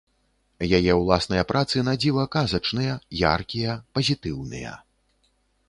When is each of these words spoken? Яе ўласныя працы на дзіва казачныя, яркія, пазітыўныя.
Яе 0.77 0.93
ўласныя 1.01 1.43
працы 1.51 1.83
на 1.91 1.95
дзіва 2.01 2.23
казачныя, 2.37 2.97
яркія, 3.35 3.77
пазітыўныя. 3.99 4.71